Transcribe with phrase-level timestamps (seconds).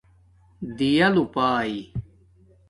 [0.77, 1.77] دِیݳ لوپݳئئ